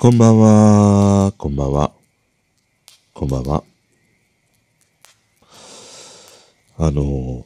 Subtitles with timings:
[0.00, 1.92] こんばんは、こんばんは、
[3.12, 3.62] こんばんは。
[6.78, 7.44] あの、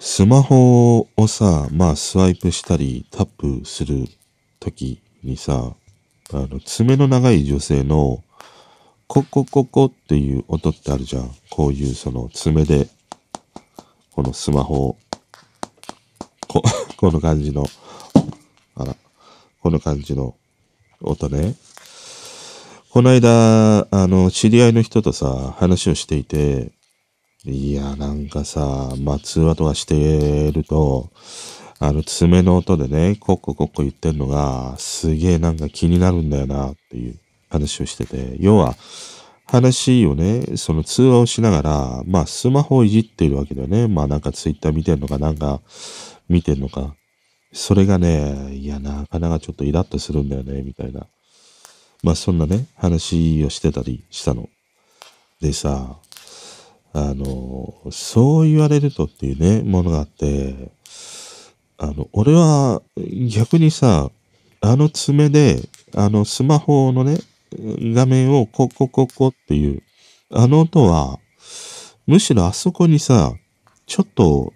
[0.00, 4.08] スマホをさ、まあスワイプしたりタップする
[4.58, 5.76] ときにさ、
[6.32, 8.24] あの、爪の長い女性の
[9.06, 11.30] ココココっていう音ってあるじゃん。
[11.50, 12.88] こういうその爪で、
[14.10, 14.96] このスマホを、
[16.48, 16.64] こ、
[16.98, 17.64] この感じの、
[18.74, 18.96] あら、
[19.60, 20.34] この感じの
[21.00, 21.54] 音ね。
[22.96, 26.72] この間、あの、知り合いの人とさ、話をしていて、
[27.44, 31.10] いや、なんかさ、まあ、通話とかしてると、
[31.78, 37.16] あの、爪の音でね、コッココッコ言ってんのが、すげえなんか気になるんだよな、っていう
[37.50, 38.76] 話をしてて、要は、
[39.44, 43.88] 話をね、その通話をしながら、まあ、スマホをいじっているわけだよね。
[43.88, 45.60] まあ、なんかツイッター見てんのか、なんか
[46.30, 46.94] 見てんのか。
[47.52, 51.06] それがね、いや、なかなかちょっとイラッとするんだよね、みたいな。
[52.06, 54.48] まあそんなね、話をしてたりしたの。
[55.40, 55.96] でさ、
[56.92, 60.70] あの、そう言われるとっていうね、ものがあって、
[61.78, 62.80] あの、俺は
[63.28, 64.08] 逆にさ、
[64.60, 67.18] あの爪で、あのスマホのね、
[67.58, 69.82] 画面をココココっていう、
[70.30, 71.18] あの音は、
[72.06, 73.34] むしろあそこにさ、
[73.86, 74.52] ちょっと、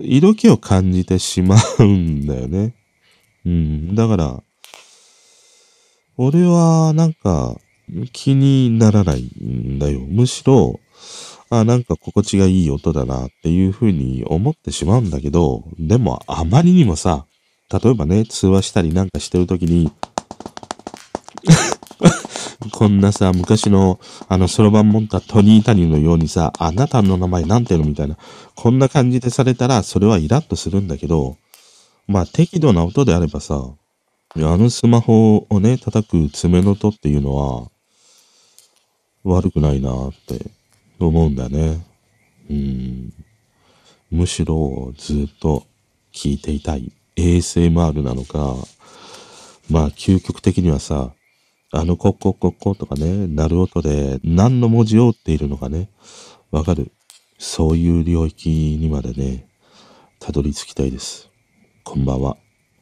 [0.00, 2.76] 色気を感じてしまうんだよね。
[3.44, 3.96] うん。
[3.96, 4.42] だから、
[6.20, 7.56] 俺はなんか
[8.12, 10.00] 気にならないんだよ。
[10.00, 10.80] むしろ、
[11.48, 17.26] あ、なんか心地がいい音だなっていうふうに思ってしまうんだけど、でもあまりにもさ、
[17.72, 19.92] 例えばね、通話したりなんかしてるときに、
[22.72, 28.16] こんなさ、昔の、あの、そろばん持ったトニータニーのようにさ、あなたの名前なんていうのみたいな、
[28.56, 31.36] こんな感じでされたら、それはイラッとするんだけど、
[32.08, 33.62] まあ、適度な音であればさ、
[34.36, 37.70] あのスマホをね、叩く爪の音っていうのは、
[39.24, 40.50] 悪くないなって
[40.98, 41.84] 思うんだね。
[42.50, 43.12] うん。
[44.10, 45.66] むしろずっと
[46.12, 48.54] 聞いていたい ASMR なのか、
[49.70, 51.12] まあ究極的にはさ、
[51.72, 55.90] あのコッコッコッコとかね、鳴る音で何の文字を打っているのかね、
[56.50, 56.92] わかる。
[57.38, 58.48] そういう領域
[58.80, 59.46] にまでね、
[60.20, 61.30] たどり着きたいです。
[61.84, 62.36] こんばんは。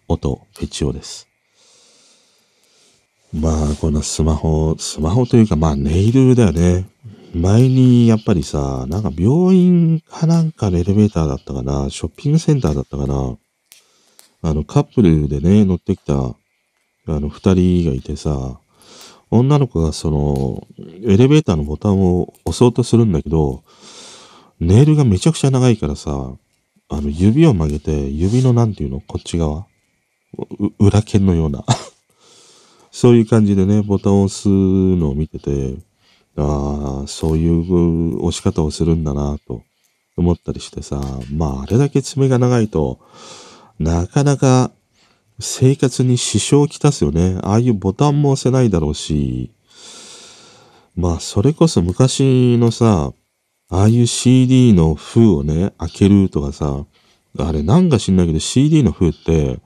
[0.09, 1.35] 音ペチオです。
[3.32, 6.87] まあ、このスマホ、スマホというか、まあ、ネイルだよね。
[7.34, 13.37] 前に、やっぱりさ、なんか病院かなんかのエレベーターだったかな、ショッピングセンターだったかな。
[14.42, 16.37] あの、カップルでね、乗ってきた、あ
[17.06, 18.60] の、二人がいてさ、
[19.31, 20.66] 女の子がその、
[21.04, 23.64] エレベーターのボタンを押そうとするんだけど、
[24.60, 26.32] ネイルがめちゃくちゃ長いからさ、
[26.88, 29.66] あの、指を曲げて、指のなんていうのこっち側？
[30.78, 31.64] 裏剣のような
[32.98, 35.76] そういう感じでね、ボタンを押すのを見てて、
[36.34, 39.64] ああ、そういう押し方をするんだなと
[40.16, 40.98] 思ったりしてさ、
[41.30, 42.98] まああれだけ爪が長いと、
[43.78, 44.70] なかなか
[45.38, 47.38] 生活に支障をきたすよね。
[47.42, 49.52] ああいうボタンも押せないだろうし、
[50.96, 53.12] まあそれこそ昔のさ、
[53.68, 56.86] ああいう CD の封をね、開けるとかさ、
[57.38, 59.60] あれなんか知んないけど CD の封って、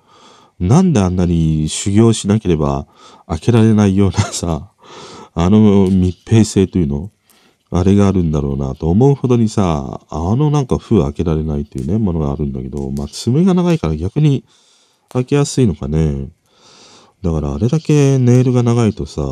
[0.60, 2.86] なんであんなに修行しなければ
[3.30, 4.72] 開けられないようなさ、
[5.34, 7.12] あの密閉性というの
[7.70, 14.44] あれがあるんだろうなと思うほどにさ、あのなんか封開けられないっていうね、ものがあるんだけど、まあ爪が長いから逆に
[15.08, 16.28] 開けやすいのかね。
[17.22, 19.22] だからあれだけネイルが長いとさ、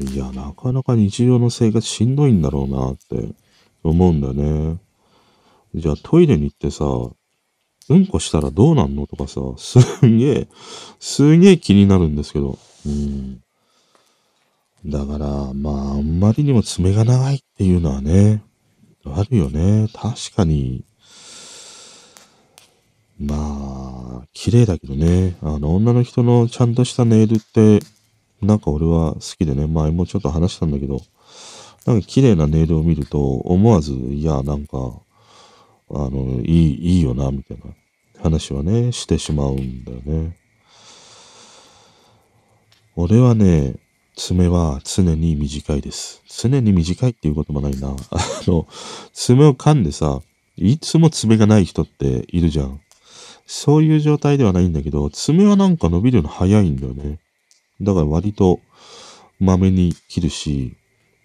[0.00, 3.32] いや、なかなか日常の生活しんどいんだろうなって
[3.84, 4.78] 思うんだよね。
[5.76, 6.84] じゃあトイレに行ってさ、
[7.90, 10.48] うんこしたらどうなんのとかさ、すんげえ、
[10.98, 12.58] すんげえ気になるんですけど。
[14.86, 18.42] だから、まあ、あんまりにも爪が長いっていうのはね、
[19.06, 19.88] あるよね。
[19.94, 20.84] 確かに。
[23.18, 25.36] まあ、綺麗だけどね。
[25.40, 27.80] あの、女の人のちゃんとしたネイルって、
[28.42, 31.00] なんか俺は好きでね、前もちょっと話したんだけど、
[31.86, 34.78] なんか綺麗なネイルを見ると、思わず、いや、なんか、
[35.90, 37.72] あの、いい、いいよな、みたいな
[38.22, 40.43] 話はね、してしまうんだよね。
[42.96, 43.74] 俺はね、
[44.14, 46.22] 爪は常に短いです。
[46.28, 47.88] 常に短いっていうこともないな。
[48.10, 48.68] あの、
[49.12, 50.22] 爪を噛んでさ、
[50.56, 52.80] いつも爪がない人っているじゃん。
[53.46, 57.18] そういう状態ではないんだけど、爪はなんか伸びるの早いんだよね。
[57.80, 58.60] だから割と、
[59.40, 60.76] まめに切るし、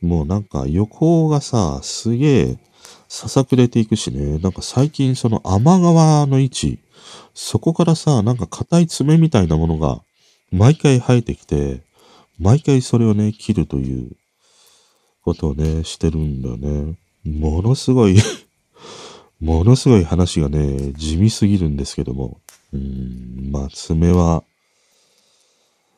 [0.02, 2.58] もうなんか横がさ、すげえ
[3.08, 6.80] ささくれていくしね、なんか最近その天川の位置、
[7.36, 10.02] そこからさ、なんか硬い爪みたいなものが
[10.52, 11.82] 毎回生えてきて、
[12.40, 14.12] 毎回それをね、切るという
[15.24, 16.98] ことをね、してるんだよね。
[17.26, 18.18] ものすごい
[19.40, 22.42] ものすごい話がね、地味すぎるんですけども。
[22.74, 24.44] うん、まあ、爪は、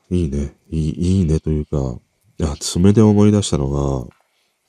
[0.09, 0.53] いいね。
[0.69, 1.99] いい、いいねというか、
[2.41, 4.07] あ、爪で思い出したのが、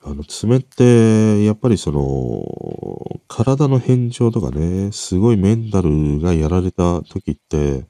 [0.05, 7.85] あの、爪って、やっぱりその、体の変調とかね、すごいメンタルがやられた時って、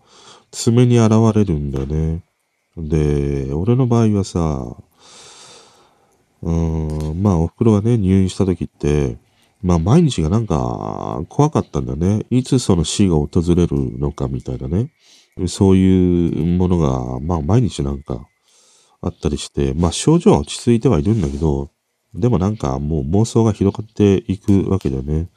[0.53, 2.23] 爪に現れるんだよね。
[2.77, 4.77] で、俺の場合はさ、
[6.43, 9.17] うん、まあ、お袋がね、入院した時って、
[9.63, 12.27] まあ、毎日がなんか怖かったんだね。
[12.31, 14.91] いつその死が訪れるのかみたいなね。
[15.47, 18.27] そういうものが、まあ、毎日なんか
[19.01, 21.71] あったりして、まあ、症状は落ち着いてはいるんだけど、
[22.13, 25.29] でもなんかもう妄想が広がっていくわけだよね。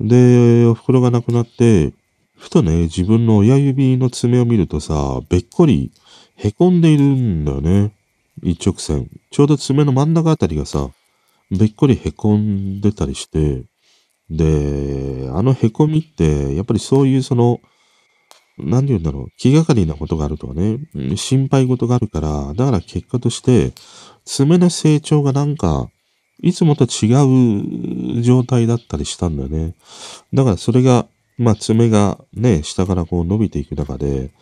[0.00, 1.92] で、お袋が亡くなって、
[2.38, 5.90] ふとね、自分の親指の爪を見るとさ、べっこり
[6.36, 7.92] 凹んでいるんだよね。
[8.42, 9.10] 一直線。
[9.30, 10.88] ちょうど爪の真ん中あたりがさ、
[11.50, 13.64] べっこり凹んでたりして、
[14.30, 17.60] で、あの凹みって、やっぱりそういうその、
[18.56, 20.78] 何て言うんだろう、気がかりなことがあるとかね、
[21.16, 23.72] 心配事があるから、だから結果として、
[24.24, 25.88] 爪の成長がなんか、
[26.40, 29.74] いつもと違う状態だったりしたんだよね。
[30.32, 31.06] だからそれが、
[31.38, 34.32] まあ爪がね、下からこう伸びていく中で、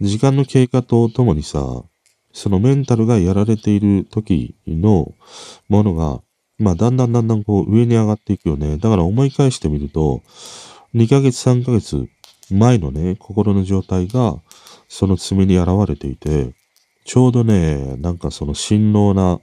[0.00, 1.84] 時間の経過とともにさ、
[2.32, 5.14] そのメンタルがやられている時の
[5.68, 6.20] ものが、
[6.58, 8.78] まあだんだんだんだんこう上に上がっていくよね。
[8.78, 10.22] だから思い返してみると、
[10.94, 12.06] 2ヶ月3ヶ月
[12.50, 14.36] 前のね、心の状態が
[14.88, 16.54] その爪に現れていて、
[17.04, 19.40] ちょうどね、なんかその辛労な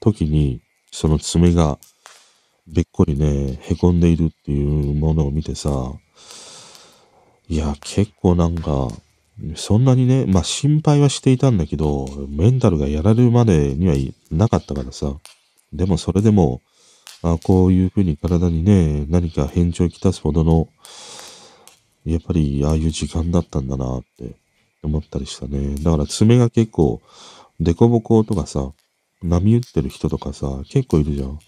[0.00, 1.78] 時に、その爪が
[2.66, 5.92] べっこりね、凹んでいるっていうものを見てさ、
[7.48, 8.88] いや、結構なんか、
[9.56, 15.14] そんなにね、まあ心配はしていたんだけど、メンタルがやられるまでにはいなかったからさ、
[15.72, 16.60] でもそれでも、
[17.22, 20.68] あこういうふうに体にね、何か変調をきたすほどの、
[22.04, 24.36] やっぱりああいう時間だったんだなって
[24.82, 25.74] 思ったりしたね。
[25.76, 27.00] だから爪が結構、
[27.60, 28.72] デコボコとかさ、
[29.22, 31.38] 波打ってる人とかさ、結構いるじゃん。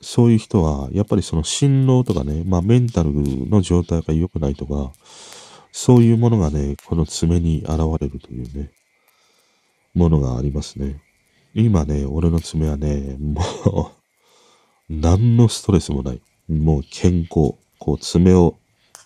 [0.00, 4.92] そういう人は、やっぱりその心労とかね、まあメンタルの状態が良くないとか、
[5.72, 8.70] そういうものがね、この爪に現れるというね、
[9.94, 11.00] ものがありますね。
[11.54, 13.92] 今ね、俺の爪はね、も
[14.88, 16.20] う 何のストレスもない。
[16.48, 17.54] もう健康。
[17.78, 18.56] こう爪を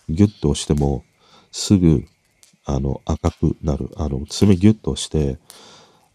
[0.09, 1.03] ギュッと押しても、
[1.51, 2.05] すぐ
[2.65, 3.89] あの、赤くなる。
[3.97, 5.39] あの、爪ギュッと押して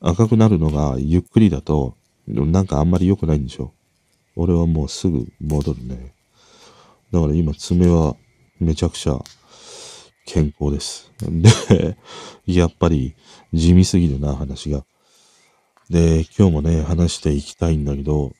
[0.00, 1.96] 赤くなるのがゆっくりだと、
[2.26, 3.72] なんかあんまり良くないんでしょ。
[4.36, 6.14] 俺はもうすぐ戻るね。
[7.10, 8.16] だから今爪は
[8.60, 9.18] めちゃくちゃ
[10.26, 11.10] 健康です。
[11.20, 11.96] で、
[12.46, 13.14] やっぱり
[13.52, 14.84] 地味すぎるな、話が。
[15.88, 18.32] で、今日もね、話していきたいんだけど、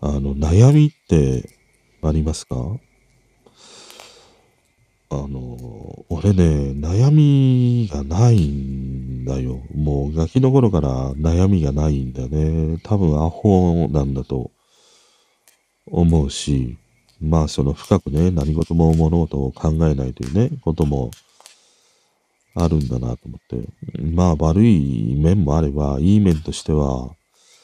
[0.00, 1.48] あの、悩みって
[2.02, 2.56] ありますか？
[5.10, 9.60] あの、俺ね、悩みがないんだよ。
[9.74, 12.78] もうガキの頃から悩みがないんだよね。
[12.82, 14.50] 多分アホなんだと
[15.86, 16.76] 思うし、
[17.20, 21.10] まあその深くね、何事も物事を考えないというね、ことも
[22.54, 23.68] あるんだなと思って。
[24.00, 27.10] まあ悪い面もあれば、いい面としては、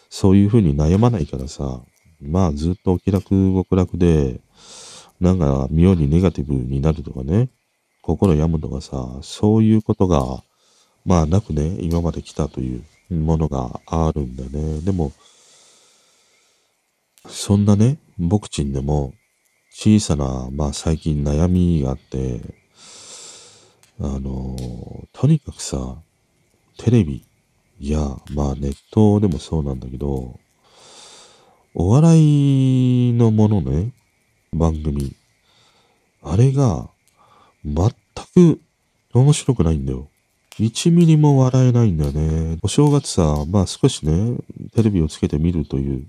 [0.08, 1.80] そういうふうに悩まないからさ、
[2.20, 4.40] まあずっとお気楽極楽で、
[5.20, 7.48] なんか妙にネガティブになるとかね、
[8.02, 10.42] 心病むとかさ、そういうことが、
[11.04, 14.80] まあなくね、今まで来たというものがあるんだね。
[14.80, 15.12] でも、
[17.28, 19.12] そんなね、僕ちんでも
[19.70, 22.40] 小さな、まあ最近悩みがあって、
[24.00, 24.56] あの、
[25.12, 25.96] とにかくさ、
[26.78, 27.24] テレビ
[27.78, 27.98] や、
[28.34, 30.38] まあネットでもそうなんだけど、
[31.74, 33.92] お笑いのものね、
[34.52, 35.14] 番組。
[36.22, 36.88] あれが、
[37.64, 37.92] 全
[38.34, 38.60] く
[39.12, 40.08] 面白くないんだよ。
[40.58, 42.58] 1ミリも笑えないんだよね。
[42.62, 44.36] お正月さ、まあ少しね、
[44.74, 46.06] テレビをつけてみるという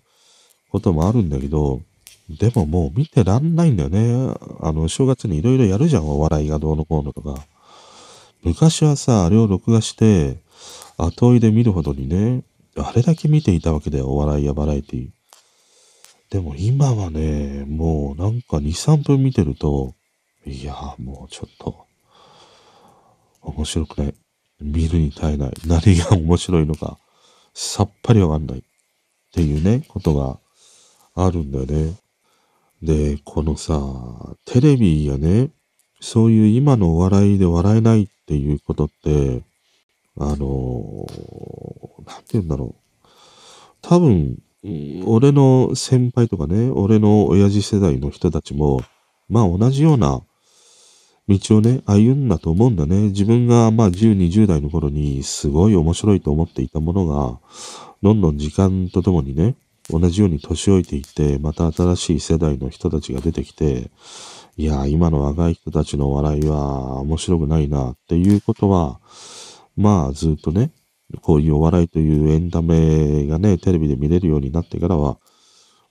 [0.72, 1.82] こともあるんだけど、
[2.30, 4.34] でももう見てらんないんだよね。
[4.62, 7.46] あの、正月にいろいろやるじゃん、お笑いがどうのこうのとか。
[8.44, 10.38] 昔はさ、あれを録画して、
[10.98, 12.44] 後追いで見るほどにね、
[12.78, 15.10] あれだけ見ていたわけだよ、お笑いやバラエティ。
[16.30, 19.94] でも今はね、もうなんか2、3分見てると、
[20.46, 21.86] いやもうちょっと、
[23.42, 24.16] 面白くない。
[24.62, 25.51] 見るに耐えない。
[25.66, 26.98] 何が面白いのか、
[27.54, 28.60] さっぱりわかんない。
[28.60, 28.62] っ
[29.34, 30.40] ていうね、ことが
[31.15, 31.96] あるんだよね。
[32.82, 35.51] で、このさ、テレビやね、
[36.00, 39.44] そういう今のお笑いで笑えないっていうことって、
[40.18, 43.06] あのー、なんて言うんだろう。
[43.82, 44.38] 多分、
[45.06, 48.82] 俺の先輩とかね、俺の親父世代の人たちも、
[49.30, 50.22] まあ同じような
[51.27, 53.10] 道をね、歩んだと思うんだね。
[53.10, 57.39] 自分がまあ10、20代の頃にすごい面白いと思っていたものが、
[58.01, 59.56] どんどん時間とともにね、
[59.91, 63.91] 同じように年老いていて、また新しい世代の人たちが出てきて、
[64.57, 69.00] いや、今の若い人たちの笑いは面白くないなっていうことは、
[69.75, 70.71] まあずっとね、
[71.21, 75.17] こういうお笑いというエンタメがね、テレビで見れるようになってからは、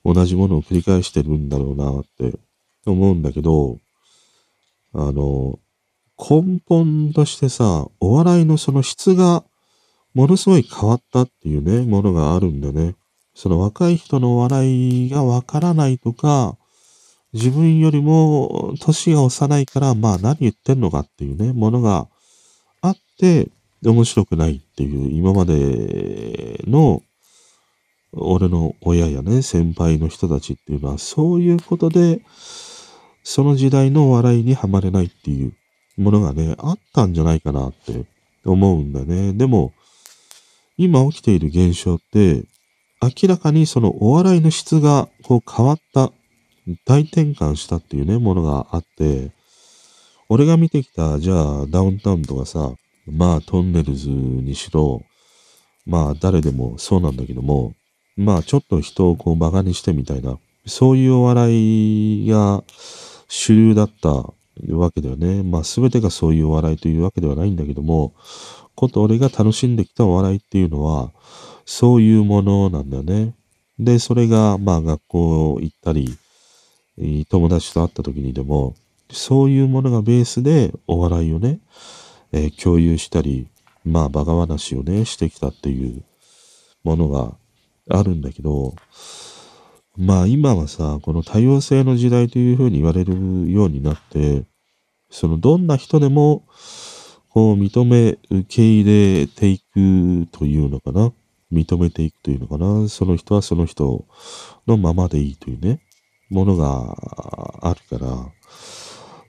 [0.03, 2.39] 同じものを繰り返してるんだろうなって
[2.85, 3.77] 思うんだけど、
[4.93, 5.59] あの、
[6.17, 9.43] 根本としてさ、お笑いのその質が
[10.13, 12.95] ものすごい変わったっていうね、ものがあるんだよね。
[13.33, 16.57] その若い人の笑いがわからないとか、
[17.33, 22.07] 自分よりも年が幼いから、まあ何言ってんのかっていうね、ものが
[22.81, 23.49] あって、
[23.83, 27.01] 面白くないっていう、今までの、
[28.13, 32.21] 俺の親やね、先輩の人たちっていうのは、そういうことで、
[33.23, 35.53] その時代の笑いにはまれないっていう
[35.97, 38.05] ものがね、あったんじゃないかなって
[38.43, 39.33] 思うんだね。
[39.33, 39.73] でも、
[40.77, 42.43] 今起きている現象って、
[43.01, 46.11] 明らかにそのお笑いの質がこう変わった、
[46.85, 49.31] 大転換したっていうね、ものがあって、
[50.29, 52.73] 俺が見てきた、じゃあダウンタウンとかさ、
[53.07, 55.01] まあトンネルズにしろ、
[55.85, 57.73] まあ誰でもそうなんだけども、
[58.15, 62.63] まあちょっと人をこう馬鹿にしてみたいな、そういうお笑いが
[63.27, 64.09] 主流だった
[64.69, 65.41] わけだよね。
[65.41, 68.13] まあ全てがそういうお笑いというわけではないんだけども、
[68.75, 71.11] こと俺が楽しんできたお笑いっていうのは、
[71.65, 73.33] そういうものなんだよね。
[73.79, 76.17] で、それがまあ学校行ったり、
[77.29, 78.75] 友達と会った時にでも、
[79.11, 81.59] そういうものがベースでお笑いをね、
[82.31, 83.47] えー、共有したり、
[83.83, 86.03] まあバカ話をね、してきたっていう
[86.83, 87.33] ものが
[87.89, 88.75] あるんだけど、
[89.97, 94.43] まあ今はさ、この多様性の時代というふうに言われるようになって、
[95.09, 96.45] そのどんな人でも、
[97.29, 101.11] こう認め、受け入れていくというのかな。
[101.51, 102.87] 認めていくというのかな。
[102.89, 104.05] その人はその人
[104.67, 105.81] のままでいいというね、
[106.29, 106.95] ものが
[107.61, 108.31] あるから、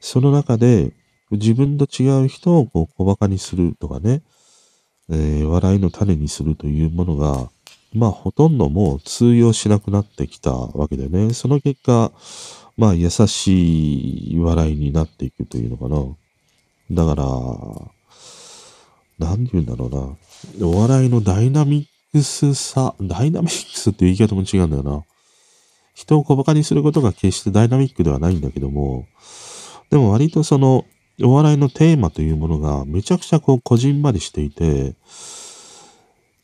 [0.01, 0.93] その中で
[1.31, 4.23] 自分と違う人をこう小馬鹿にするとかね、
[5.11, 7.51] えー、笑いの種にするというものが、
[7.95, 11.35] まあほとんどもう通用しなくなってきたわけでね。
[11.35, 12.13] その結果、
[12.77, 17.07] まあ優しい笑いになっていくというのかな。
[17.07, 17.23] だか
[19.19, 20.67] ら、なんて言うんだろうな。
[20.67, 25.03] お笑いのダイナミックスさ、ダイナミックスっていう言い方も違うんだよな。
[25.95, 29.07] 人を小馬鹿にすることが決してダイナミックではないんだけども、
[29.91, 30.85] でも割とその、
[31.23, 34.95] お笑いのテーマというものがめちゃくちゃこう、こじんまりしていて、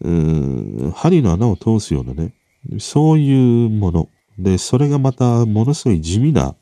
[0.00, 2.32] うーん、針の穴を通すようなね、
[2.78, 4.08] そういうもの。
[4.38, 6.54] で、それがまたものすごい地味な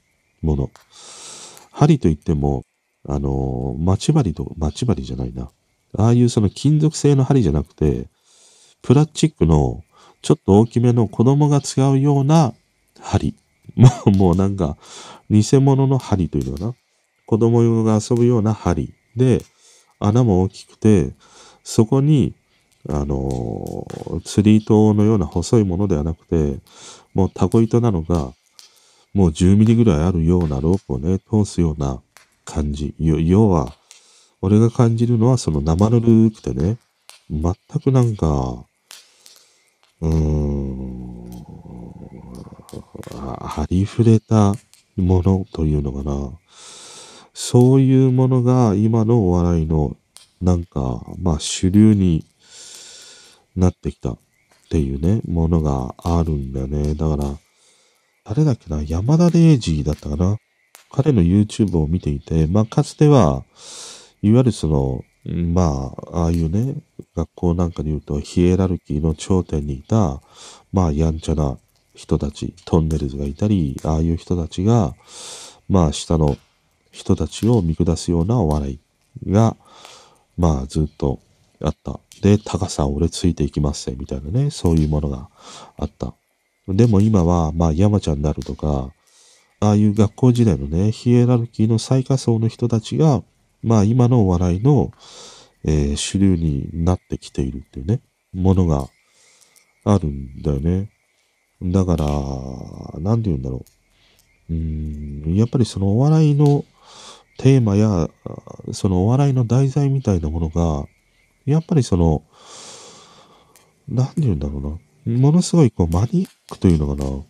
[0.43, 0.71] もの。
[1.71, 2.65] 針といっても、
[3.09, 5.51] あの、待ち針と、待ち針じゃないな。
[5.97, 8.09] ああいうその金属製の針じゃなくて、
[8.83, 9.83] プラスチックの
[10.23, 12.55] ちょっと大きめの子供が使うような
[13.01, 13.35] 針。
[13.77, 14.77] もう、もうなんか、
[15.31, 16.75] 偽物の針というのかな。
[17.27, 19.45] 子供用が遊ぶような針で、
[19.99, 21.13] 穴も大きくて、
[21.65, 22.35] そこに
[22.89, 23.87] あの、
[24.25, 26.61] 釣り糸のような細いものではなくて、
[27.15, 28.33] もうタコ糸なのが、
[29.13, 32.01] もう10ミリぐらいあるようなロープをね、通すような
[32.45, 32.95] 感じ。
[32.99, 33.75] 要は、
[34.41, 36.77] 俺が感じるのはその生ぬるくてね、
[37.31, 38.65] 全くなんか、
[40.01, 41.31] うーん、
[43.15, 44.55] ありふれた
[44.97, 46.31] ものというのかな。
[47.35, 49.97] そういうものが今のお笑いの
[50.41, 52.25] なんか、まあ主流に
[53.57, 54.19] なってきたっ
[54.71, 56.95] ていうね、ものがあるんだよね。
[56.95, 57.39] だから、
[58.25, 60.39] 誰だっけな、山田礼二だったかな。
[60.91, 63.45] 彼の YouTube を見ていて、まあ、かつては、
[64.23, 66.77] いわゆるその、まあ、ああいうね、
[67.17, 70.21] 学校なんかで言うと、ヒエラルキーの頂点にいた、
[70.73, 71.59] まあ、やんちゃな
[71.95, 74.95] 人たち、トンネルズがいたり、ああいう人たちが、
[75.69, 76.37] まあ、下の
[76.93, 79.57] 人たちを見下すようなお笑いが、
[80.39, 81.19] まあ、ずっと
[81.61, 81.99] あった。
[82.23, 85.29] で、高さ俺ついていきますみたいなね、そういうものが
[85.79, 86.15] あった。
[86.69, 88.91] でも今は、まあ山ちゃんになるとか、
[89.61, 93.23] ああいう学校時代のね、ヒエラルキーの最下層の人たちが、
[93.63, 94.93] まあ今のお笑いの、
[95.65, 98.01] えー、主流になってきているっていうね、
[98.33, 98.89] ものが
[99.85, 100.91] あるんだよね。
[101.63, 102.07] だから、
[103.01, 103.65] なんて言うんだろ
[104.51, 104.55] う。
[104.55, 106.65] うん、やっぱりそのお笑いの
[107.39, 108.09] テーマや、
[108.73, 110.87] そのお笑いの題材みたいなものが、
[111.45, 112.23] やっぱりその、
[113.89, 114.59] なんて言うんだろ
[115.07, 115.19] うな。
[115.19, 117.23] ものすごいこうマニックというのかな。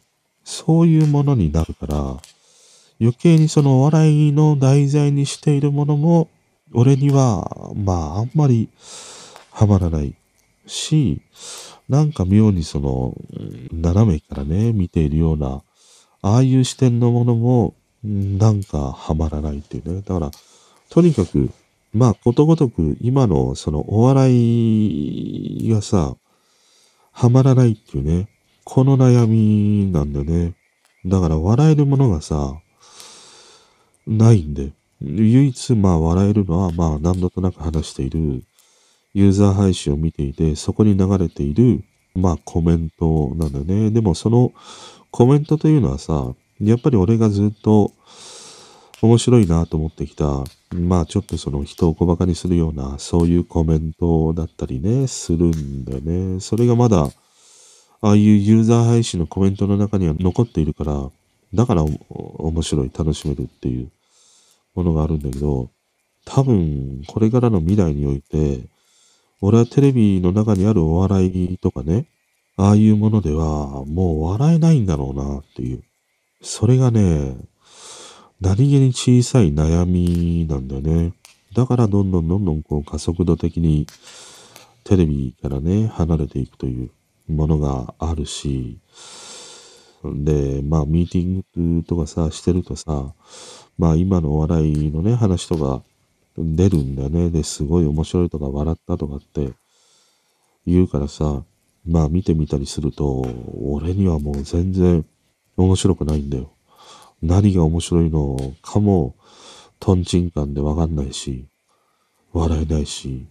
[0.44, 2.16] そういうものになるから、
[3.00, 6.28] 余計にそのお笑いの題材にしているものも、
[6.72, 8.68] 俺には、まあ、あんまり
[9.50, 10.14] ハマらない
[10.66, 11.20] し、
[11.88, 13.14] なんか妙にその、
[13.72, 15.62] 斜めからね、見ているような、
[16.22, 20.02] ああいう視点のものも、なんかハマらないっていうね。
[20.02, 20.30] だから、
[20.90, 21.50] とにかく、
[21.92, 26.16] まあ、ことごとく今のそのお笑いがさ、
[27.12, 28.28] ハマらないっていうね、
[28.64, 30.54] この悩みなんだよね。
[31.06, 32.60] だから笑えるものがさ、
[34.06, 34.72] ないんで。
[35.00, 38.44] 唯一まあ笑えるのはまあ何度となく話している
[39.12, 41.84] ユーザー配信を見ていて、そこに流れている
[42.14, 43.90] まあコメントなんだよね。
[43.90, 44.52] でもその
[45.10, 47.92] コメントというのはさ、やっぱり俺がずっと
[49.02, 50.44] 面白いなと思ってきた、
[50.74, 56.40] まあちょっとその人を小馬鹿にするような、そういうコメントだったりね、するんだよね。
[56.40, 57.10] それがまだ、
[58.00, 61.10] ああいうユーザー配信のコメントの中には残っているから、
[61.56, 63.90] だから面白い、楽しめるっていう
[64.74, 65.70] ものがあるんだけど、
[66.26, 68.68] 多分、これからの未来において、
[69.40, 72.06] 俺はテレビの中にあるお笑いとかね、
[72.56, 75.82] ああいうものでは、もう笑えないんだろうなっていう。
[76.42, 77.36] それがね、
[78.40, 81.14] 何気に小さい悩みなんだよね。
[81.54, 83.86] だからどんどんどんどんこう加速度的に
[84.84, 86.90] テレビからね、離れていくという
[87.28, 88.78] ものがあるし、
[90.04, 93.14] で、まあミーティングとかさ、してるとさ、
[93.78, 95.82] まあ今のお笑いのね、話とか
[96.36, 97.30] 出るんだよね。
[97.30, 99.52] で、すごい面白いとか笑ったとかって
[100.66, 101.42] 言うからさ、
[101.86, 103.26] まあ見てみたりすると、
[103.62, 105.04] 俺にはもう全然
[105.56, 106.50] 面白くないんだよ。
[107.22, 109.14] 何が面白いのかも、
[109.78, 111.46] トンチンカンでわかんないし、
[112.32, 113.26] 笑えないし。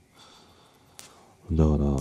[1.52, 1.98] だから、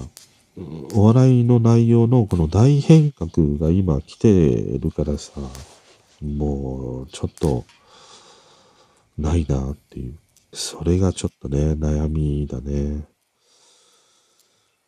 [0.56, 5.32] お笑いの内容のこの大変革が今来てるからさ、
[6.22, 7.64] もうちょっと
[9.18, 10.18] ないなっていう。
[10.52, 13.04] それがちょっとね、悩みだね。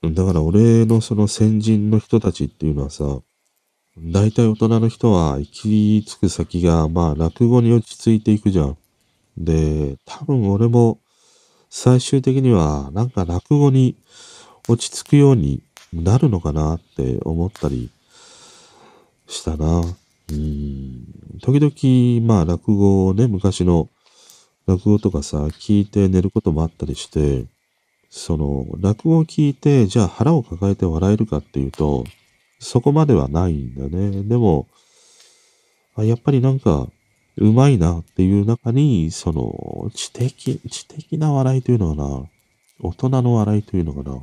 [0.04, 3.20] だから俺のその先人の人たちっていうのはさ、
[3.98, 8.78] 大体大人の人は行き着く先が、まあ落語に落ち着いていくじゃん。
[9.36, 11.00] で、多分俺も
[11.70, 13.96] 最終的にはなんか落語に
[14.68, 17.90] 落ち着くようになるのかなって思ったり
[19.26, 19.82] したな。
[20.30, 21.06] うん。
[21.40, 23.88] 時々、まあ落語をね、昔の
[24.66, 27.46] 落語とかさ、聞いて寝ることもあったりして、
[28.10, 32.04] その、落語を聞いて、じゃあ腹を抱えて笑えるかっていうと、
[32.58, 34.22] そこまではないんだね。
[34.22, 34.66] でも、
[35.94, 36.88] あやっぱりなんか、
[37.38, 42.24] うまいなっていう中に、その、知的、知的な笑いというのかな。
[42.80, 44.18] 大人の笑いというのかな。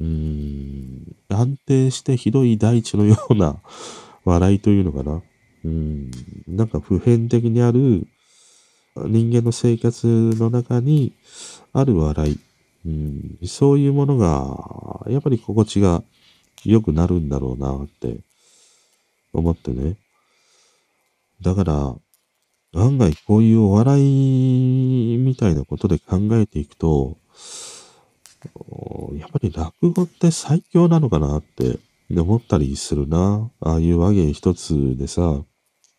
[0.00, 3.60] うん、安定してひどい大地のような
[4.24, 5.22] 笑いというのかな。
[5.64, 6.10] うん、
[6.48, 8.06] なんか普遍的にある
[8.96, 11.12] 人間の生活の中に
[11.72, 12.38] ある笑い。
[12.86, 16.02] うん、そういうものが、やっぱり心地が
[16.64, 18.20] 良くなるんだろうなって
[19.34, 19.96] 思ってね。
[21.42, 21.96] だから、
[22.72, 27.18] 案外こういうお笑いみたいなことで考えていくと、
[29.18, 31.78] やっぱり落語って最強なのかなって
[32.10, 33.50] 思ったりするな。
[33.60, 35.42] ああいう和芸一つでさ、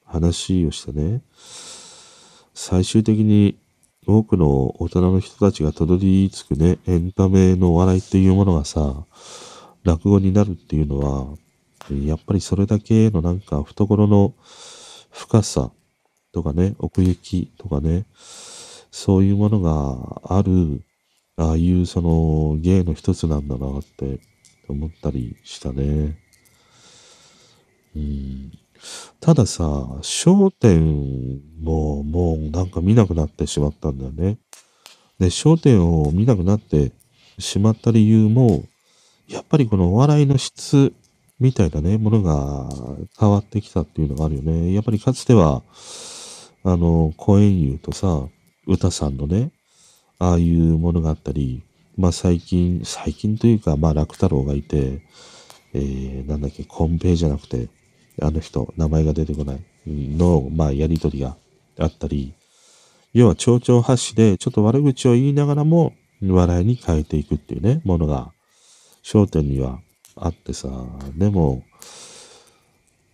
[0.06, 1.22] 話をしてね、
[2.54, 3.58] 最終的に
[4.08, 9.06] 多くの大人の人たちがたどり着くね、エンタメのお笑いっていうものがさ、
[9.84, 11.38] 落語になるっていうのは、
[12.06, 14.34] やっぱりそれだけのなんか懐の
[15.12, 15.72] 深さ
[16.34, 18.06] とかね、奥行きとかね、
[18.92, 20.84] そういうものがある、
[21.38, 24.20] ああいうその芸の一つなんだなって
[24.68, 26.18] 思ったりしたね。
[27.96, 28.52] うん。
[29.20, 29.64] たださ、
[30.02, 34.38] 焦点ももうなんか見なくなってしまったんだよね。
[35.20, 36.92] で、焦点を見なくなって
[37.38, 38.64] しまった理由も、
[39.28, 40.94] やっぱりこのお笑いの質
[41.40, 42.70] みたいなね、ものが
[43.20, 44.74] 変わってきたっていうのがあるよね。
[44.74, 45.64] やっぱりかつては、
[46.64, 48.28] あの、公演優とさ、
[48.68, 49.52] 歌さんのね、
[50.22, 51.64] ああいうものがあったり、
[51.98, 55.02] まあ最近、最近というか、まあ楽太郎がいて、
[55.74, 57.70] えー、なんだっけ、コンペイじゃなくて、
[58.22, 61.38] あの人、名前が出てこないの、まあやりとりが
[61.80, 62.36] あったり、
[63.14, 68.32] 要は蝶々発しでちょっと悪口を言いながらも笑いに変えていくっていうね、ものが
[69.04, 69.80] 焦点には
[70.16, 70.70] あってさ、
[71.16, 71.64] でも、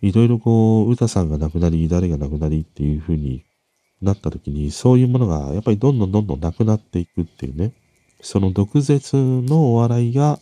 [0.02, 3.46] いろいろこう、歌さんが亡くなり、誰が亡くなりっていう風に
[4.00, 7.72] なった時に、そういうものがやっぱりどんどんどんどんなくなっていくっていうね、
[8.20, 10.38] その毒舌のお笑いが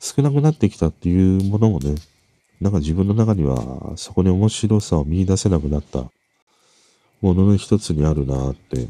[0.00, 1.94] 少なくなってきたっていうものもね、
[2.60, 6.04] なんか自分の中にはそこに面白さを見出せなくなった
[7.20, 8.88] ものの一つにあるなって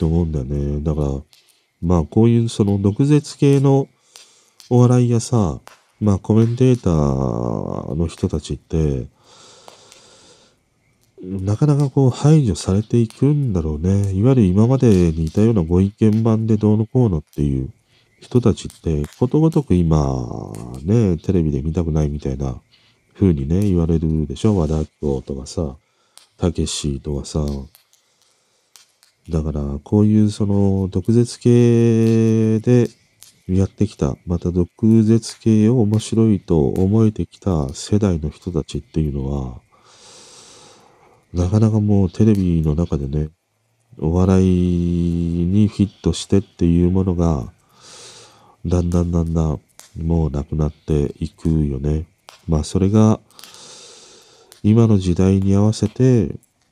[0.00, 0.80] 思うんだよね。
[0.80, 1.08] だから、
[1.80, 3.88] まあこういうその毒舌系の
[4.70, 5.60] お笑いやさ、
[6.00, 9.06] まあコメンテーターの人たちって、
[11.22, 14.12] なかなかこう排除されていくんだろうね。
[14.12, 17.70] いわゆる今までにいたようなご意見版でどうのこうのっていう
[18.20, 22.60] 人たちって、ことごとく今、ね、テレビで見たくないみたいな
[23.14, 25.76] 風にね、言われるでしょ和田っ子とかさ、
[26.38, 27.46] たけしとかさ。
[29.30, 32.90] だから、こういうその、毒舌系で
[33.46, 39.60] やってきた、また毒舌系を面白いと思えてきた世代の人たちっていうのは、
[41.32, 43.30] なかなかもうテレビの中でね、
[43.98, 47.52] お笑いにフィットしてっていうものが、
[48.66, 49.60] だんだんだんだん
[49.96, 52.06] もうなくなっていくよね。
[52.46, 53.20] まあそれが、
[54.62, 56.24] 今の時代に合わせて、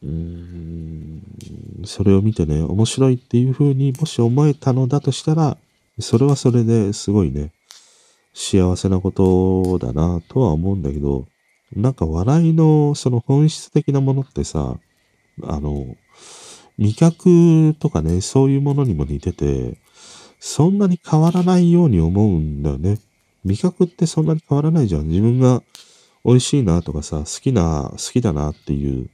[0.02, 1.22] うーん、
[1.84, 5.56] それを見てね、面白いっていう風にもし思えたのだとしたら、
[5.98, 7.52] それはそれですごいね、
[8.32, 11.26] 幸せなことだなとは思うんだけど、
[11.74, 14.76] なんか笑いのその本質的なものってさ、
[15.42, 15.96] あの、
[16.78, 19.76] 味覚とかね、そういうものにも似てて、
[20.40, 22.98] そんなに変わらないように思うんだよね。
[23.44, 25.08] 味覚ってそんなに変わらないじゃん。
[25.08, 25.62] 自分が
[26.24, 29.10] 美味しいなとかさ、好きな、好きだなっていう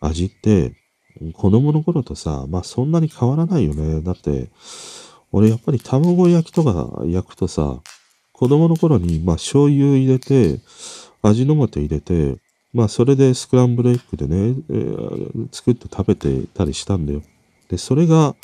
[0.00, 0.74] 味って、
[1.32, 4.02] 子供の頃とさ、まあそんなに変わらないよね。
[4.02, 4.48] だって、
[5.32, 7.80] 俺やっぱり卵焼きとか焼くとさ、
[8.32, 10.60] 子供の頃にまあ醤油入れて、
[11.22, 12.36] 味の素入れて、
[12.72, 17.22] まあそれでスクランブルエッグでね、えー、作って食べてたりしたんだよ。
[17.68, 18.34] で、それが、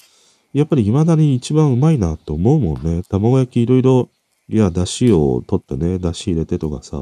[0.52, 3.02] やっぱり未だに一番うまいなと思うもんね。
[3.08, 4.10] 卵焼きいろいろ、
[4.48, 7.00] いや、出汁を取ってね、出汁入れてとかさ、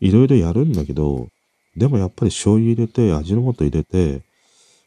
[0.00, 1.28] いろいろやるんだけど、
[1.76, 4.22] でもやっぱり醤油入れて、味の素入れて、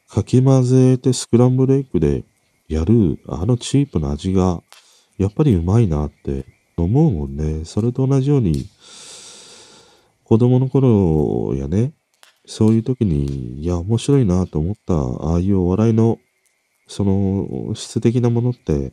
[0.10, 2.24] かき混ぜてスクランブルエッグで
[2.67, 4.62] やる、あのチープな味が、
[5.17, 6.45] やっぱりうまいなって
[6.78, 7.65] 思うもんね。
[7.65, 8.65] それと同じように、
[10.26, 11.94] 子供の頃やね、
[12.48, 16.18] そういう時に、いや、面白いなと思った、ああいうお笑いの、
[16.88, 18.92] その、質的なものって、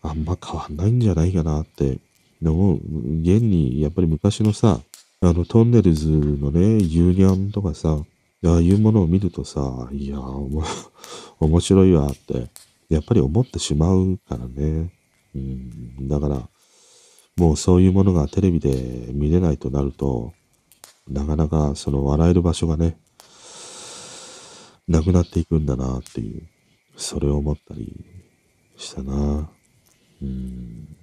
[0.00, 1.98] あんま変わんないんじゃないかなって
[2.40, 2.76] 思う。
[3.20, 4.80] 現に、やっぱり昔のさ、
[5.20, 7.98] あの、トンネルズのね、ユーニャンとかさ、
[8.44, 10.18] ああいうものを見るとさ、いや、
[11.40, 12.48] 面白いわって、
[12.88, 14.92] やっぱり思ってしまうからね。
[15.34, 16.48] うん、だから、
[17.36, 18.70] もうそういうものがテレビで
[19.12, 20.32] 見れないとなると、
[21.08, 22.96] なかなかその笑える場所がね、
[24.88, 26.42] なくなっていくんだなっていう、
[26.96, 28.04] それを思ったり
[28.76, 29.48] したな。
[30.20, 30.96] うん。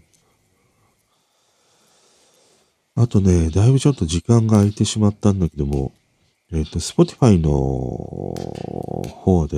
[2.95, 5.93] あとね、だいぶちょっと時間が空いてしまったんだけども、
[6.51, 7.49] えっ、ー、と、Spotify の
[9.09, 9.57] 方で、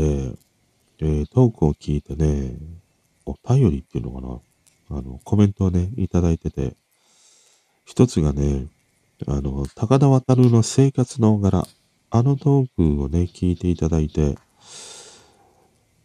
[0.99, 2.53] えー、トークを聞いてね、
[3.25, 4.39] お便りっていうのかな。
[4.93, 6.75] あの、コメントをね、いただいてて、
[7.86, 8.67] 一つがね、
[9.27, 11.67] あの、高田渡の生活の柄、
[12.10, 14.38] あのトークをね、聞いていただいて、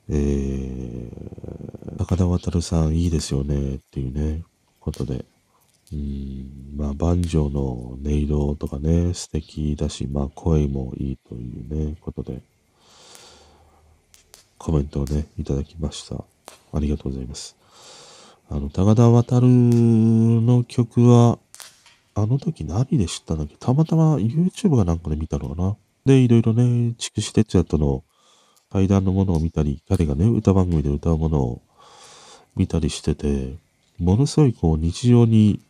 [0.08, 4.42] えー、高田渡さんいいですよね、っていうね、
[4.80, 5.24] ことで、
[5.92, 12.40] うん、まあ、万丈の音色とかね、素敵だし、まあ、声もいいというね、ことで、
[14.58, 16.24] コメントをね、いただきました。
[16.72, 17.56] ありがとうございます。
[18.48, 21.38] あの、高田渡の曲は、
[22.14, 23.56] あの時何で知ったんだっけ？
[23.58, 25.76] たまたま YouTube がなんかで見たのかな？
[26.06, 28.04] で、いろいろね、筑紫哲也との
[28.70, 31.62] 対談のものを見たり、彼がね、歌番組で歌うものを
[32.54, 33.56] 見たりしてて、
[33.98, 35.60] ものすごいこう日常に、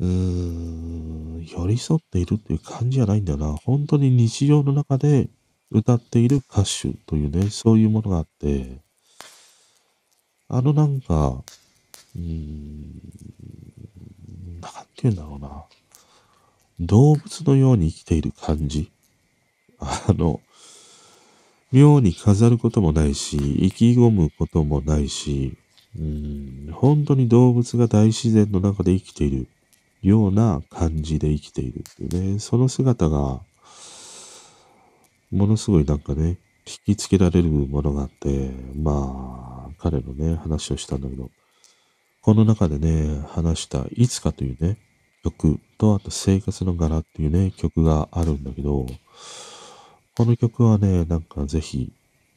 [0.00, 3.54] うーん、寄り添っているっていう感じじゃないんだよな。
[3.64, 5.30] 本当に日常の中で
[5.70, 8.84] 歌っている歌手というね、そういうものがあって、
[10.48, 11.42] あのなんか、
[12.14, 13.00] うーん、
[14.60, 15.64] なんて言うんだろうな。
[16.78, 18.90] 動物のように生きている感じ。
[19.80, 20.40] あの、
[21.72, 25.58] 妙に飾ることもないし、意気込むこともないし、
[25.98, 29.48] うん、本当に動物が大自然の中で生きている
[30.02, 33.40] ような感じで生きているっていうね、その姿が、
[35.32, 41.30] ものすごいなんかね、引きつけられるものがあって、まあ、彼のね、話をしたんだけど、
[42.22, 44.78] この中でね、話したいつかというね、
[45.22, 48.84] 曲と、あと生活の柄っていうね、曲があるんだけど、
[50.16, 51.92] この曲はね、なんかぜひ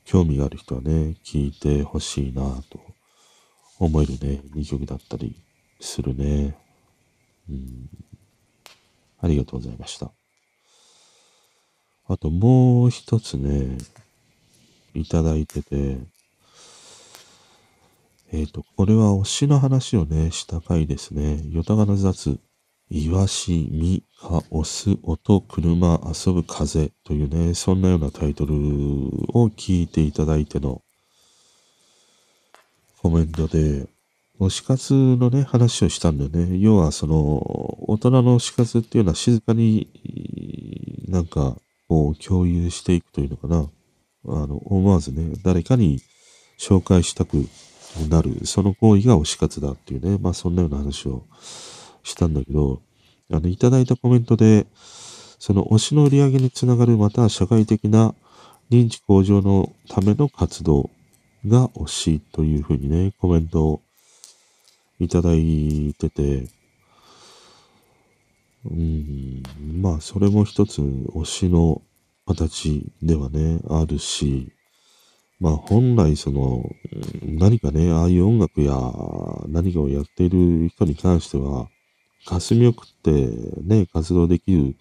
[0.06, 2.80] 興味がある人はね、聞いてほしいなと
[3.80, 5.36] 思えるね、2曲だったり
[5.80, 6.56] するね。
[7.50, 7.90] うん。
[9.22, 10.12] ありがとうございました。
[12.08, 13.78] あともう一つね、
[14.94, 15.98] いただいてて、
[18.32, 21.42] えっ、ー、と、これは推しの話をね、した回ですね。
[21.50, 22.40] ヨタガナ雑。
[22.92, 30.82] イワシ、ミ、カ、オス、音、車、遊ぶ風というね、そんなようなタイトルを聞いていただいての
[33.02, 33.88] コメントで、
[34.40, 36.58] 推し活のね、話をしたんだよね。
[36.60, 37.16] 要は、その、
[37.88, 39.88] 大人の推し活っていうのは静かに
[41.10, 43.70] なんか、こう、共有していくというのかな。
[44.28, 46.02] あの、思わずね、誰かに
[46.58, 47.48] 紹介したく
[48.10, 51.24] なる、その行為が推し活だっていうね、まあそんなような話を
[52.04, 52.82] したんだけど、
[53.32, 54.68] あの、いただいたコメントで、
[55.40, 58.14] その推しの売り上げにつながる、また社会的な
[58.70, 60.90] 認知向上のための活動
[61.48, 63.82] が推しというふうにね、コメントを
[65.00, 66.48] いただいてて、
[68.66, 69.44] うん、
[69.82, 71.82] まあ、それも一つ推しの
[72.30, 74.52] 形ではね、あるし、
[75.40, 76.64] まあ本来その、
[77.24, 78.74] 何かね、ああいう音楽や
[79.48, 81.70] 何かをやっている人に関しては、
[82.26, 83.12] 霞を食って
[83.64, 84.76] ね、活動できる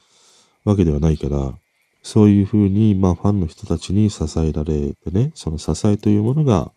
[0.64, 1.54] わけではないから、
[2.02, 6.70] そういうふうに、まあファンの人たちに支えられてね、その支えというものが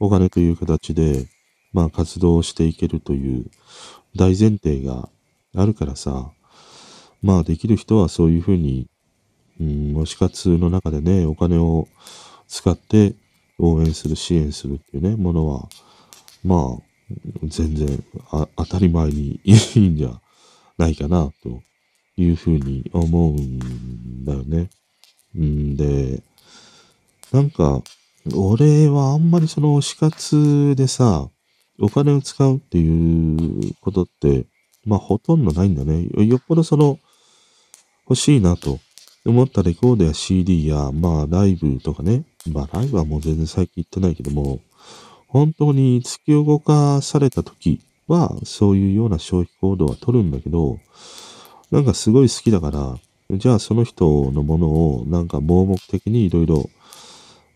[0.00, 1.26] お金という形で、
[1.74, 3.44] まあ活動していけるという
[4.16, 5.10] 大前提が
[5.54, 6.30] あるからさ、
[7.20, 8.88] まあできる人はそういうふうに、
[9.60, 9.66] うん、
[10.02, 11.88] 推し活の中でね、お金を
[12.46, 13.14] 使って
[13.58, 15.68] 応援する、支援するっていうね、ものは、
[16.44, 16.82] まあ、
[17.44, 18.04] 全然
[18.56, 20.20] 当たり前にいいんじゃ
[20.76, 21.62] ないかな、と
[22.16, 24.70] いうふうに思うんだよね。
[25.36, 26.22] んで、
[27.32, 27.82] なんか、
[28.34, 31.28] 俺はあんまりその推し活でさ、
[31.80, 34.46] お金を使うっていうことって、
[34.84, 36.08] まあほとんどないんだね。
[36.26, 36.98] よっぽどその、
[38.04, 38.80] 欲しいなと
[39.30, 44.60] 思ったレコードや CD や、まあライブとかね、まあライブはもう全然最近行ってないけども、
[45.26, 50.78] 本当に突き動かされた時は、そういうような消費行動は取るんだけど、
[51.70, 52.98] なんかすごい好きだから、
[53.36, 56.70] じゃあその人のものをなんか盲目的にいろいろ、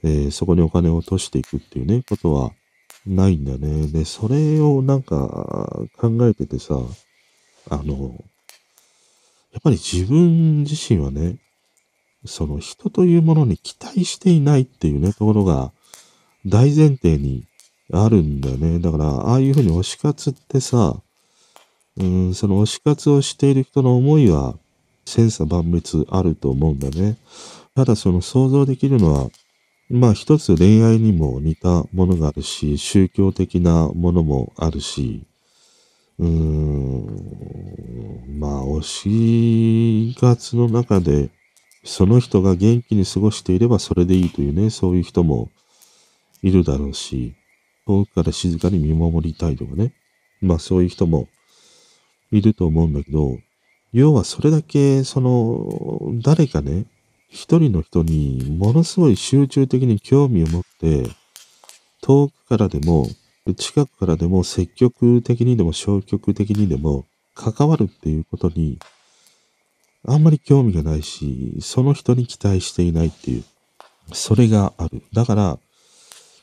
[0.03, 2.51] えー、そこにお金を落としていくっていうね、ことは
[3.07, 3.87] ないんだね。
[3.87, 5.17] で、それをなんか
[5.97, 6.79] 考えててさ、
[7.71, 8.23] あの、
[9.53, 11.37] やっぱり自分自身はね、
[12.25, 15.73] その人というものに期待していないっていうね、ところが
[16.47, 17.45] 大前提に
[17.93, 18.79] あるんだよね。
[18.79, 21.03] だから、ああいうふうに推し活ってさ、
[21.99, 24.57] うん、その推し活をしている人の思いは
[25.05, 27.19] 千差万別あると思うんだね。
[27.75, 29.29] ただその想像できるのは、
[29.91, 35.27] まあ一つ恋愛にも似たものがあるし、宗教的なものもあるし、
[36.19, 37.09] うーん、
[38.39, 41.31] まあ推し活の中で
[41.85, 45.51] その人が元気に過ごしていればそれでいいというね、そういう人も
[46.43, 47.35] いるだろうし、
[47.87, 49.93] 遠くから静かに見守りたいとかね。
[50.41, 51.29] まあそういう人も
[52.31, 53.39] いると思うんだけど、
[53.93, 56.87] 要はそれだけ、その、誰かね、
[57.29, 61.09] 一人の人にものすごい集中的に興味を持って、
[62.01, 63.09] 遠くからでも、
[63.57, 68.79] 近くからでも積極的にでも消極的にでも関わるっていうことに
[70.07, 73.45] あんまり興味がないし、その人に期待していないっていう、
[74.13, 75.03] それがある。
[75.13, 75.59] だから、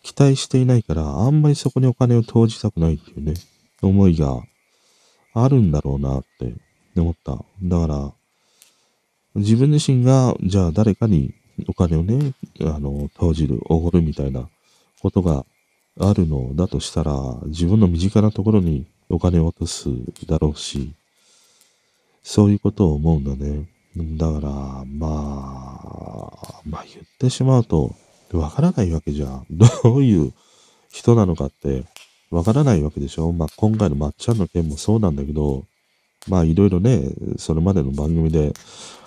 [0.02, 3.34] 期待していないから、あんまりそこにお金を投じたくないっていうね、
[3.82, 4.42] 思いが
[5.34, 6.54] あるんだろうなって
[6.96, 7.38] 思った。
[7.64, 8.14] だから、
[9.36, 11.34] 自分自身が、じゃあ誰かに
[11.68, 14.50] お金をね、あの、投じる、おごるみたいな
[15.02, 15.46] ことが
[16.00, 17.14] あるのだとしたら、
[17.46, 19.90] 自分の身近なところにお金を落とす
[20.28, 20.94] だろうし、
[22.24, 23.68] そういうことを思うんだね。
[24.18, 24.50] だから、
[24.86, 27.96] まあ、まあ言ってしまうと、
[28.32, 29.46] わからないわけじゃん。
[29.52, 30.34] どういう
[30.92, 31.84] 人なのかって、
[32.30, 35.66] わからないわけでしょまあ今回のまっちゃんの件もそうなんだけど、
[36.28, 38.54] まあいろいろね、それまでの番組で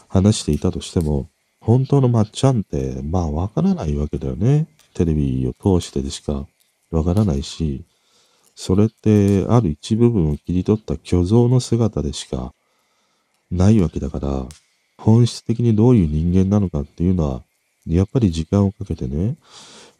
[0.08, 1.28] 話していたとしても、
[1.60, 4.66] 本当のまっちゃんって、まあわからないわけだよね。
[4.94, 6.46] テレビを通してでしか
[6.90, 7.84] わからないし、
[8.54, 12.52] それってある一部分を切り取った虚像の姿でしか
[13.52, 14.46] ないわけだから、
[14.98, 17.42] 本質的にどういう人間なのかっていうのは、
[17.86, 19.36] やっぱり時間をかけてね、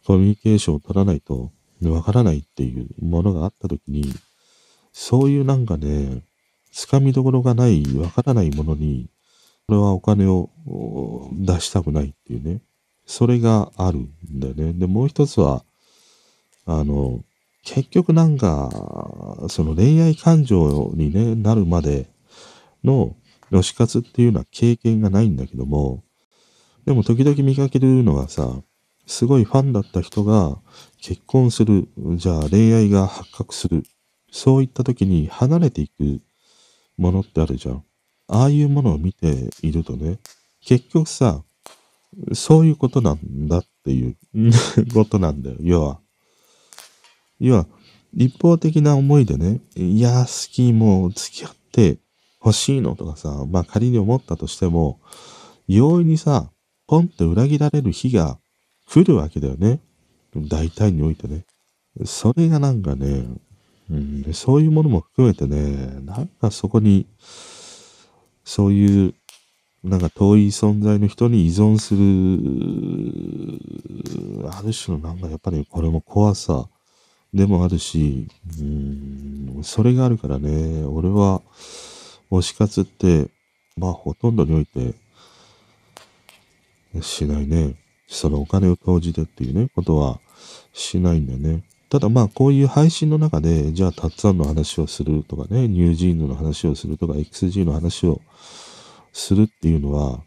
[0.05, 1.51] コミュニケーションを取らないと
[1.83, 4.13] わからないっていうものがあった時に、
[4.91, 6.23] そういうなんかね、
[6.71, 9.09] つかみどころがない、わからないものに、
[9.67, 10.49] これはお金を
[11.33, 12.61] 出したくないっていうね、
[13.05, 14.73] それがあるんだよね。
[14.73, 15.63] で、もう一つは、
[16.65, 17.23] あの、
[17.63, 18.69] 結局なんか、
[19.49, 22.07] その恋愛感情に、ね、なるまで
[22.83, 23.15] の
[23.57, 26.03] 推し活っていうのは経験がないんだけども、
[26.85, 28.61] でも時々見かけるのはさ、
[29.05, 30.57] すごいファンだった人が
[31.01, 33.83] 結婚する、じゃあ恋愛が発覚する。
[34.31, 36.21] そういった時に離れていく
[36.97, 37.83] ものってあるじゃん。
[38.27, 40.19] ああいうものを見ているとね、
[40.61, 41.43] 結局さ、
[42.33, 44.17] そういうことなんだっていう
[44.93, 45.57] ことなんだよ。
[45.61, 45.99] 要は。
[47.39, 47.67] 要は、
[48.15, 51.97] 一方的な思いでね、いや、好き、もう付き合って
[52.43, 54.99] 欲しいのとかさ、まあ仮に思ったとしても、
[55.67, 56.49] 容易にさ、
[56.87, 58.37] ポンって裏切られる日が
[58.89, 59.79] 来るわけだよね。
[60.35, 61.45] 大体においてね。
[62.05, 63.25] それがなんかね、
[63.89, 67.05] うん、そういうものも含めてね、なんかそこに、
[68.43, 69.13] そういう、
[69.83, 71.99] なんか遠い存在の人に依存する、
[74.49, 76.67] ある種のなんかやっぱりこれも怖さ
[77.33, 78.27] でもあるし、
[78.59, 81.41] うん、それがあるからね、俺は
[82.39, 83.27] 推し活って、
[83.77, 84.93] まあほとんどにおいて、
[87.01, 87.75] しないね。
[88.07, 90.19] そのお金を投じてっていうね、ことは
[90.73, 91.63] しないんだよね。
[91.89, 98.21] ただまあこういう配信の中で、じゃあたっつぁんの話をするとかね、ニュージーンズの話をするとか、XG の話を
[99.11, 100.19] するっていうのは、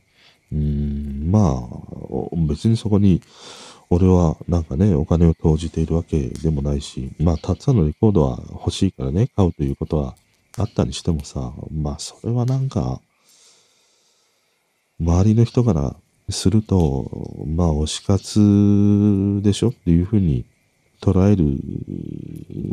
[0.52, 3.20] うーん、まあ、別にそこに、
[3.90, 10.16] 俺はなんかね、お金を投じているわけでもないし、まあ、たっつぁんのレコードは欲しいからね、買うということは
[10.58, 13.00] あったにしてもさ、まあ、それはなんか、
[15.00, 15.96] 周りの人から
[16.30, 17.10] すると、
[17.46, 20.46] まあ、推し活でしょっていうふうに
[21.00, 21.58] 捉える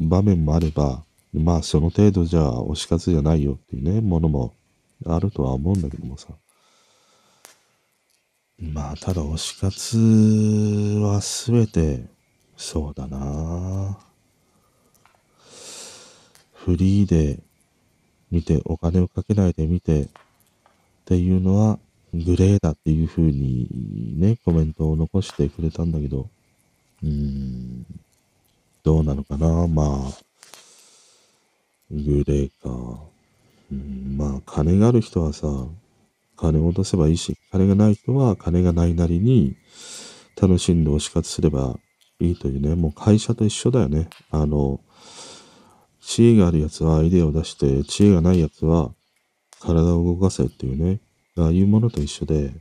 [0.08, 4.54] 場面もあれば、まあその程度じゃ推し活じゃないよっていうね、ものも
[5.06, 6.30] あるとは思うんだけどもさ。
[8.60, 9.98] まあただ推し活
[11.02, 12.06] はすべて
[12.56, 13.98] そうだな
[16.54, 17.40] フリーで
[18.34, 20.08] 見て、お金をかけないで見てっ
[21.06, 21.78] ていうのは
[22.14, 23.68] グレーだっていうふうに
[24.20, 26.28] ね、コメントを残してくれたんだけど、
[27.04, 27.86] うーん、
[28.84, 29.68] どうなのかな？
[29.68, 30.12] まあ、
[31.92, 33.00] グレーか。
[33.72, 35.48] うん、まあ、金がある人はさ、
[36.36, 39.56] 金を落とせばいいし、金がない人は金がないなりに
[40.42, 41.78] 楽しんで推し活すれば
[42.20, 44.10] いいというね、もう会社と一緒だよね。
[44.32, 44.80] あの、
[46.06, 48.92] 知恵があるやつはアイデアを出して、知恵がないやつは
[49.62, 51.00] 体を動かせっていうね、
[51.38, 52.52] ああいうものと一緒で、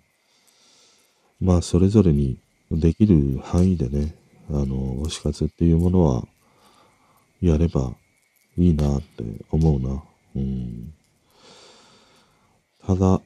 [1.40, 2.38] まあ、それぞれに
[2.70, 4.14] できる範囲でね、
[4.48, 6.24] あの、推し活っていうものは、
[7.40, 7.92] やれば
[8.56, 10.02] いいなって思うな。
[10.36, 10.94] うん。
[12.86, 13.20] ただ、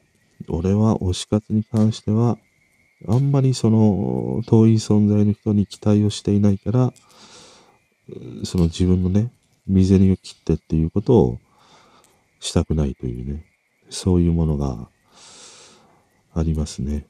[0.49, 2.39] 俺は推し活に関しては、
[3.07, 6.93] あんまりその遠い存在の人に期待をしていないから、
[8.43, 9.31] その自分のね、
[9.67, 11.39] 身銭を切ってっていうことを
[12.39, 13.45] したくないというね、
[13.89, 14.89] そういうものが
[16.33, 17.07] ありますね。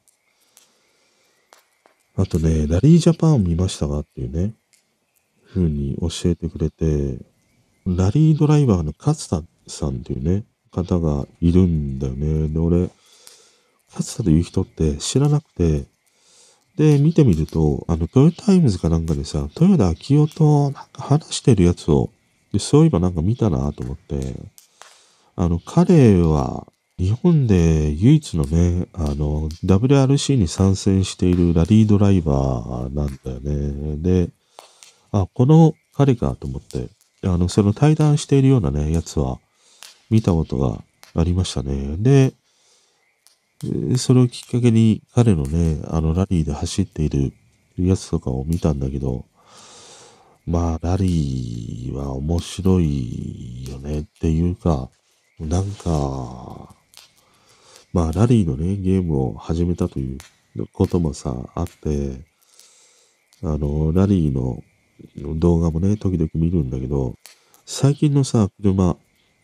[2.15, 4.54] あとね、ラリージャパンを見ましたかっていうね、
[5.43, 7.20] ふうに教えてくれて、
[7.86, 12.48] ラリードライバーの勝田さんっていうね、方がいるんだよね。
[12.50, 12.89] で、俺、
[13.93, 15.86] 勝田という人って知らなくて、
[16.76, 22.12] で、見てみると、あの、トヨタイムズかなんかでさ、豊田章男となんか話してるやつを、
[22.58, 24.34] でそういえばなんか見たなと思って、
[25.36, 26.67] あの、彼は、
[26.98, 33.98] 日本で唯一のね、あの、WRC に参戦しているラリードライバーなんだよね。
[33.98, 34.30] で、
[35.12, 36.89] あ、この彼かと思って、
[37.24, 39.38] あの、その対談しているようなね、やつは
[40.10, 41.98] 見たことがありましたね。
[42.00, 42.34] で、
[43.98, 47.32] それをきっかけに彼のね、あのラリーで走っている
[47.78, 49.26] やつとかを見たんだけど、
[50.47, 54.89] まあ、ラリーは面白いよねっていうか、
[55.41, 56.73] なんか、
[57.91, 60.17] まあ、ラリーのね、ゲームを始めたという
[60.71, 62.21] こともさ、あって、
[63.43, 64.63] あの、ラリーの
[65.37, 67.15] 動画もね、時々見るんだけど、
[67.65, 68.95] 最近のさ、車、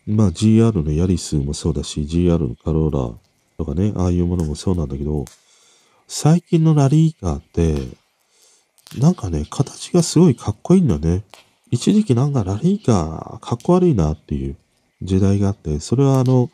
[0.06, 3.14] まあ GR のヤリスもそうだし、GR のカローラ
[3.58, 5.26] とかね、ああいうものもそうなんだけど、
[6.08, 8.03] 最近のラリーカーって、
[8.98, 11.24] なんかね、形がすごいかっこいいんだね。
[11.70, 14.56] 一時期なんかラリーカーかっこ悪いなっていう
[15.02, 16.50] 時代があって、それはあの、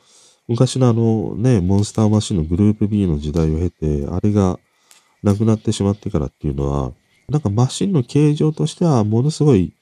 [0.49, 4.59] 昔のあのね、モンスターマシンのグループ B の時代を経て、あれが
[5.23, 6.93] なくなってしまってからっていうのは、
[7.29, 9.75] なんかマシンの形状としてはものすごい、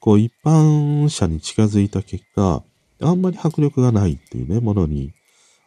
[0.00, 2.62] こう一般車に近づいた結果、
[3.02, 5.12] あんまり迫力がないっていうね、ものに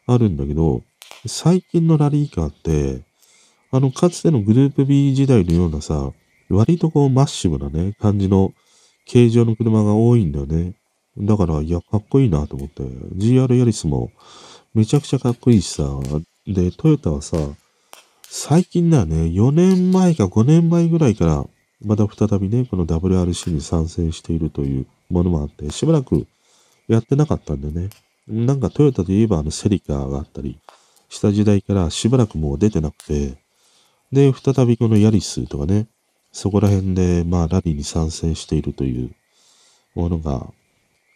[0.08, 0.84] あるんだけど、
[1.28, 3.04] 最近のラリーカーって、
[3.72, 6.12] あの、かつてのグループ B 時代のようなさ、
[6.50, 8.54] 割とこうマッシブなね、感じの
[9.06, 10.74] 形状の車が多いんだよね。
[11.18, 12.84] だから、いや、かっこいいなと思って。
[12.84, 14.12] GR ヤリスも
[14.74, 15.84] めちゃくちゃかっこいいしさ。
[16.48, 17.38] で、トヨタはさ、
[18.24, 21.46] 最近だよね、4年前か5年前ぐらいから、
[21.84, 26.28] また再びね、この WRC に参戦しているというものもあって、しばらく
[26.88, 27.90] やってなかったんでね。
[28.28, 30.60] なんかトヨタで言えばあのセリカがあったり
[31.10, 33.38] した時代からしばらくもう出てなくて、
[34.12, 35.88] で、再びこのヤリスとかね、
[36.32, 39.12] そこら辺で、まあ、ラリーに参戦しているという
[39.96, 40.48] ものが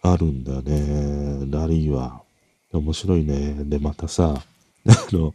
[0.01, 1.45] あるんだよね。
[1.49, 2.24] ラリーは。
[2.74, 3.53] 面白いね。
[3.66, 4.43] で、またさ、
[4.88, 5.34] あの、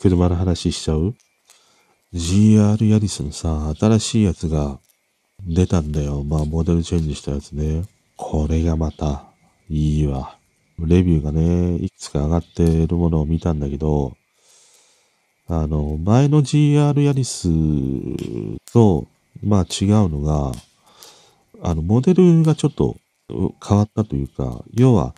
[0.00, 1.14] 車の話しちゃう
[2.14, 4.78] ?GR ヤリスのさ、新しいやつが
[5.46, 6.24] 出たんだよ。
[6.24, 7.84] まあ、モデルチェンジしたやつね。
[8.16, 9.26] これがまた、
[9.68, 10.38] いいわ。
[10.78, 14.16] レビューがね、いくつか上がってるものを見たんだけど、
[15.52, 17.48] あの、前の GR ヤリス
[18.72, 19.08] と、
[19.42, 20.52] まあ違うのが、
[21.60, 22.96] あの、モデルがちょっと
[23.28, 25.12] 変わったというか、要は、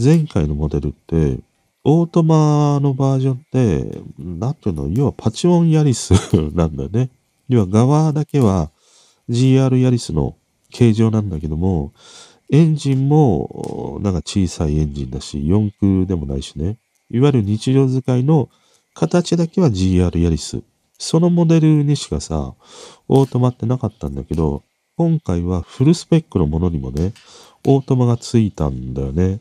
[0.00, 1.40] 前回のモデルって、
[1.82, 6.12] オートマのバージョンって、なんていうの、要はパチモンヤリス
[6.54, 7.10] なんだよね。
[7.48, 8.70] 要は側だけは
[9.28, 10.36] GR ヤリスの
[10.70, 11.92] 形状なんだけども、
[12.52, 16.76] エンジンもなんか小さいエンジンだし、四駆でもないしね。
[17.10, 18.48] いわゆる日常使いの
[18.94, 20.62] 形だけは GR ヤリス。
[20.98, 22.54] そのモデルにしかさ、
[23.08, 24.62] オートマってなかったんだけど、
[24.96, 27.12] 今回はフルスペックのものにもね、
[27.66, 29.40] オートマがついたんだよね。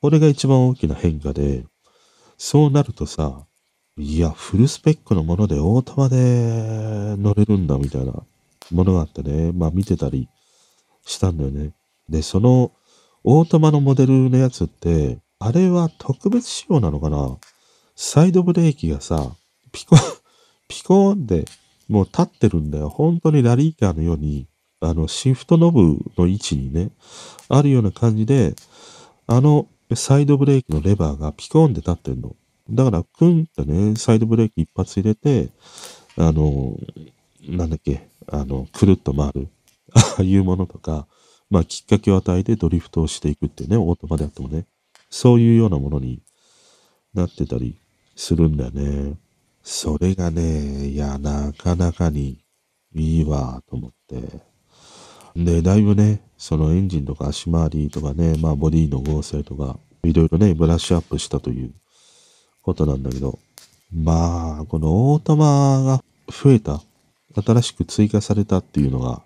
[0.00, 1.64] これが一番大きな変化で、
[2.38, 3.46] そうなるとさ、
[3.96, 8.12] いや、フルスペックのものでオートマで乗れるんだみたいな
[8.70, 10.28] ものがあってね、まあ見てたり
[11.04, 11.72] したんだよね。
[12.08, 12.70] で、その
[13.24, 17.36] オートマのモデルのやつって、あれは特別仕様なのかな？
[17.96, 19.36] サイドブレーキがさ、
[19.70, 19.98] ピコン、
[20.68, 21.44] ピコーンで
[21.88, 22.88] もう立ってるんだよ。
[22.88, 24.48] 本当にラリーカーのように、
[24.80, 26.90] あの、シフトノブの位置にね、
[27.48, 28.54] あるような感じで、
[29.26, 32.34] あの、サイドブレーキのレバーがピコーンで立ってんの。
[32.68, 35.50] だから、クンってね、サイドブレーキ一発入れて、
[36.16, 36.76] あの、
[37.46, 39.48] なんだっけ、あの、くるっと回る。
[39.94, 41.06] あ あいうものとか、
[41.50, 44.66] まあ、きっかけを与えてドリフトをしていくってね、オートマであってもね、
[45.10, 46.20] そういうようなものに
[47.12, 47.78] なってたり
[48.16, 49.16] するんだよね。
[49.62, 52.38] それがね、いや、なかなかに
[52.94, 54.40] いいわ、と思って。
[55.36, 61.72] で、だいぶね、そのエンジンとか足回りとかね、まあボディの合成とか、いろいろね、ブラッシュアップしたという
[62.62, 63.38] ことなんだけど、
[63.92, 66.82] まあ、このオートマが増えた、
[67.34, 69.22] 新しく追加されたっていうのが、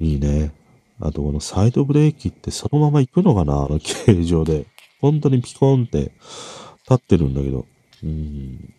[0.00, 0.52] いいね。
[1.00, 3.64] あとこのサイドブレーキってそのまま行くのかな？
[3.64, 4.66] あの形状で。
[5.00, 6.12] 本当にピコンって
[6.88, 7.66] 立ってるんだけど。
[8.02, 8.72] うん。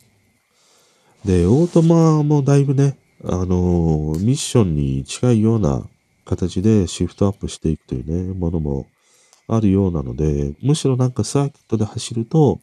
[1.26, 5.86] で、オートマもだいぶね、あのー、ミッションに近いような
[6.26, 8.88] 形でシフトアップしていくというね、ものも
[9.48, 12.60] あるようなので、むしろなんかサーキットで走ると、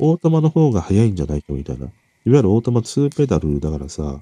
[0.00, 1.86] オートマの方が速いんじゃないかみたいな。
[1.86, 1.92] いわ
[2.24, 4.20] ゆるオートマ2ペダルだからさ、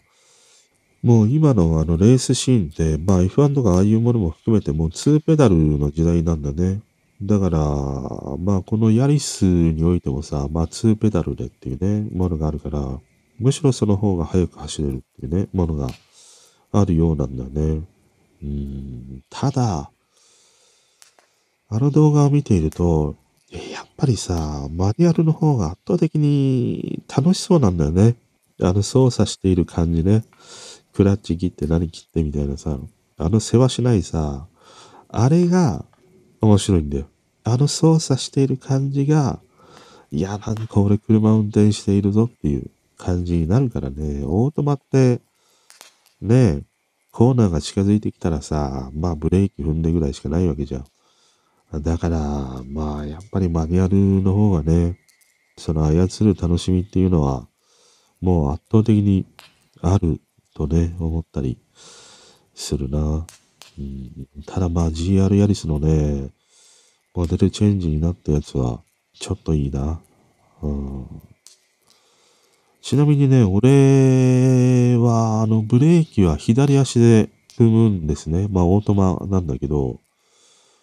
[1.02, 6.80] もう今のあのレースシーンって、まあ F1 とかああいうものも含めてもう2ペダルの時代なんだね。
[7.22, 7.58] だから、
[8.38, 13.00] まあこのヤリスにおいてもさ、まあ2ペダルでっていうね、ものがあるから、
[13.38, 15.88] むしろその方が速く走れるっていうね、ものが
[16.72, 17.82] あるようなんだよね。
[18.42, 19.90] うん、ただ、
[21.68, 23.16] あの動画を見ていると、
[23.50, 28.16] やっぱりさ、マニュアルの方が圧倒的に楽しそうなんだよね。
[28.60, 30.24] あの操作している感じね。
[30.92, 32.78] クラッチ切って何切ってみたいなさ、
[33.18, 34.46] あの世話しないさ、
[35.08, 35.84] あれが
[36.40, 37.06] 面白いんだよ。
[37.44, 39.40] あの操作している感じが、
[40.10, 45.20] いや、なんか俺車運転しているぞっていう感じになるからね、オートマって、
[46.20, 46.62] ねえ
[47.12, 50.84] コーナーが近づいてきたらさ、まあブレーキ踏んでぐらいしかないわけじゃ
[51.78, 51.82] ん。
[51.82, 52.18] だから、
[52.66, 54.98] まあやっぱりマニュアルの方がね、
[55.56, 57.48] その操る楽しみっていうのは、
[58.20, 59.24] もう圧倒的に
[59.80, 60.20] ある
[60.54, 61.58] とね、思ったり
[62.54, 63.26] するな。
[64.46, 66.30] ただまあ GR ヤリスのね、
[67.14, 68.82] モデルチェンジになったやつは、
[69.18, 70.00] ちょっといいな。
[70.62, 71.06] うん、
[72.82, 78.48] ちなみにね、俺は、あの、ブレーキは左足で踏むんですね。
[78.50, 80.00] まあ、オートマなんだけど、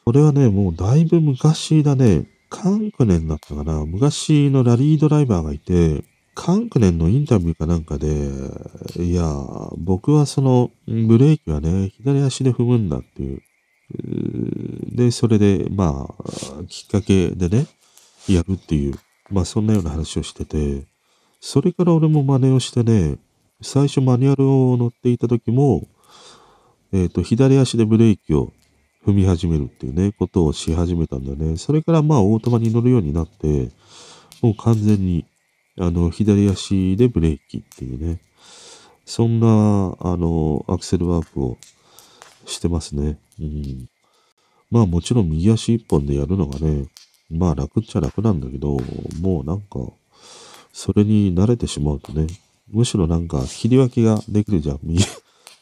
[0.06, 3.86] これはね、もうだいぶ昔だね、カンクネンだったかな。
[3.86, 6.04] 昔のラリードライバーがいて、
[6.36, 8.08] カンクネンのインタビューかなんかで、
[9.00, 9.24] いや、
[9.78, 13.42] 僕はそのブレーキはね、左足で踏むんだっていう。
[14.96, 17.68] で、それで、まあ、きっかけでね、
[18.28, 18.96] やるっていう、
[19.30, 20.86] まあそんなような話をしてて、
[21.40, 23.18] それから俺も真似をしてね、
[23.62, 25.88] 最初マニュアルを乗っていた時も、
[26.92, 28.54] えっ、ー、と、左足でブレーキを
[29.06, 31.58] 踏み始めるっていうね、ことをし始めたんだよね。
[31.58, 33.70] それからまあオートマに乗るようになって、
[34.42, 35.26] もう完全に、
[35.80, 38.20] あの、左足でブレーキっていうね、
[39.06, 39.48] そんな、
[40.00, 41.58] あの、アクセルワークを
[42.46, 43.18] してますね。
[43.40, 43.90] うん。
[44.70, 46.86] まあもちろん右足一本でやるのがね、
[47.30, 48.78] まあ楽っちゃ楽なんだけど、
[49.22, 49.80] もうなんか、
[50.72, 52.28] それに慣れてしまうとね、
[52.72, 54.80] むしろなんか切り分けができるじゃん。
[54.84, 55.04] 右、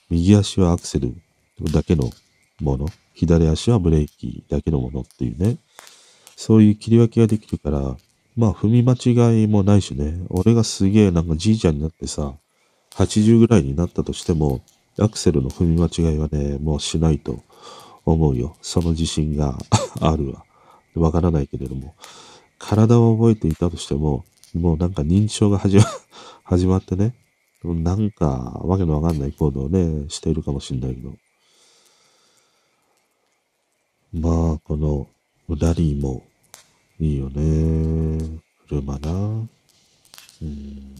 [0.09, 1.13] 右足はアクセル
[1.73, 2.09] だけの
[2.59, 2.87] もの。
[3.13, 5.57] 左足はブレーキだけのものっていうね。
[6.35, 7.97] そういう切り分けができるから、
[8.41, 10.15] まあ踏み間違いもないしね。
[10.29, 12.33] 俺がすげえなんかじいちゃんになってさ、
[12.95, 14.63] 80ぐらいになったとしても、
[14.97, 17.43] アクセルの踏み間違いはね、もうしないと
[18.03, 18.57] 思うよ。
[18.63, 19.59] その自信が
[20.01, 20.43] あるわ。
[20.95, 21.93] わからないけれども。
[22.57, 24.25] 体を覚えていたとしても、
[24.55, 25.85] もうなんか認知症が始ま、
[26.43, 27.13] 始まってね、
[27.63, 31.13] なんかわけのわかんない行動をね、しているかもしんないけど。
[34.13, 35.07] まあ、この
[35.47, 36.23] ラリーも
[37.01, 38.39] いいよね。
[38.69, 39.09] 車な。
[39.09, 40.91] うん。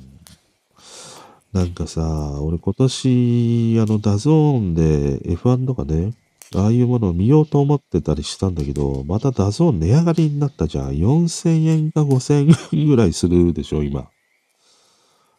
[1.53, 6.13] なんかさ、俺今年、あの、 DAZNで F1 とかね、
[6.55, 10.89] ああいうものを見ようと思ってたりしたんだけど、また DAZN値上がりになったじゃん。
[10.93, 14.09] 4000円か5000円ぐらいするでしょ、今。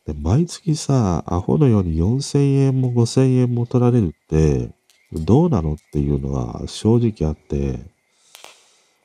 [0.06, 4.70] で、毎月さ、アホのように4000円も5000円も取られるって、
[5.12, 7.91] どうなのっていうのは正直あって、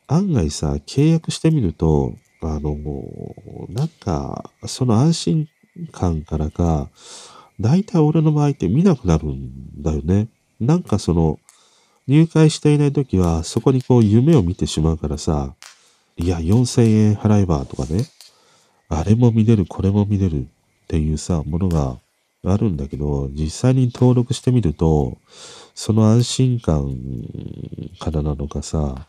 [0.07, 2.77] 案外さ、契約してみると、あの、
[3.69, 5.49] なんか、その安心
[5.91, 6.89] 感からか、
[7.59, 10.27] 大体俺の場合って見なくなるんだよね。
[10.59, 11.39] なんかその、
[12.07, 15.55] 入会していない時は、そこにこう夢を見てしまうからさ、
[16.15, 18.05] いや、4000円払えばとかね、
[18.87, 20.45] あれも見れる、これも見れるっ
[20.87, 21.97] ていうさ、ものが
[22.45, 25.17] あるんだけど、実際に登録してみると、
[25.75, 26.97] その安心感
[27.99, 29.07] からなのかさ、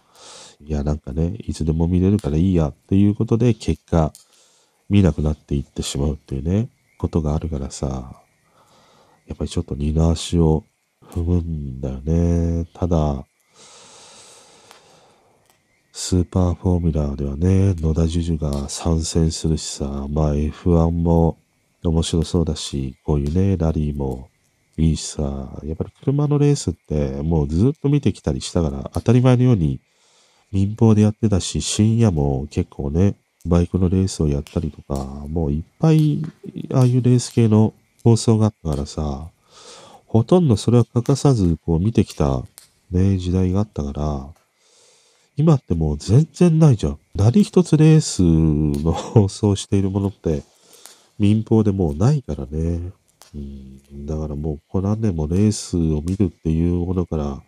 [0.60, 4.12] いや、なんかね、いつでも見れるからいいやっていうことで、結果、
[4.88, 8.22] 見なくなっていってしまうっていうね、ことがあるからさ、
[9.26, 10.64] やっぱりちょっと二の足を
[11.12, 12.66] 踏むんだよね。
[12.74, 13.24] ただ、
[15.92, 21.38] スーパーフォーミュラーではね、野田樹樹が参戦するしさ、まあ F1 も
[21.84, 24.28] 面白そうだし、こういうね、ラリーも
[24.76, 29.80] いいしさ、やっぱり車のレースってもうずっと見てきたりしたから当たり前のように
[30.52, 33.14] 民放でやってたし、深夜も結構ね、
[33.46, 36.22] バイクのレースをやったりとか、もういっぱい、
[36.72, 39.28] ああいうレース系の放送があったからさ、
[40.06, 42.42] ほとんどそれは欠かさず、こう見てきた、
[42.90, 44.28] ね、時代があったから、
[45.36, 46.98] 今ってもう全然ないじゃん。
[47.14, 50.42] 何一つレースの放送しているものって、
[51.18, 52.90] 民放でもうないからね。
[53.34, 57.42] うん、だからもう、この何年もレースを見るっていうものから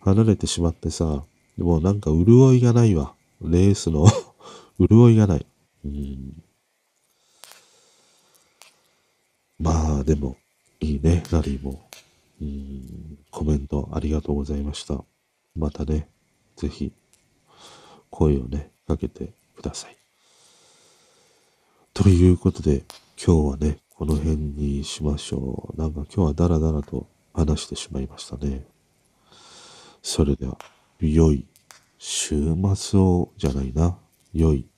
[0.00, 1.22] 離れてしまってさ、
[1.58, 3.14] でもなんか潤いがないわ。
[3.40, 4.06] レースの
[4.80, 5.46] 潤いがない。
[5.84, 6.42] うん。
[9.58, 10.36] まあ、でも、
[10.80, 11.88] いいね、ラリーも。
[12.40, 15.04] うん、コメントありがとうございました。
[15.54, 16.08] またね、
[16.56, 16.92] ぜひ、
[18.10, 19.96] 声をね、かけてください。
[21.94, 22.84] ということで、
[23.24, 25.80] 今日はね、この辺にしましょう。
[25.80, 28.66] なんか今日はダラダラと話してしまいましたね。
[30.02, 30.58] それでは、
[31.08, 31.46] 良い
[31.98, 33.98] 週末をじゃないな。
[34.32, 34.68] 良い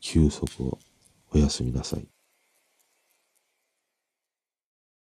[0.00, 0.78] 休息を
[1.32, 2.13] おやすみなさい。